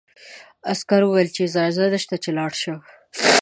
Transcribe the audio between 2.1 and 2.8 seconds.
چې لاړ شم.